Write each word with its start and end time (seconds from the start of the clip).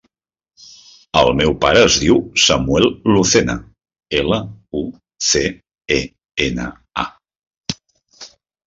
El 1.19 1.29
meu 1.41 1.53
pare 1.65 1.83
es 1.89 1.97
diu 2.05 2.17
Samuel 2.45 2.89
Lucena: 3.13 3.57
ela, 4.23 4.41
u, 4.83 4.85
ce, 5.31 5.45
e, 6.01 6.03
ena, 6.51 6.71
a. 7.07 7.09